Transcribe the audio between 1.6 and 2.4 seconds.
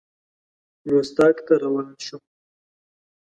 روان شو.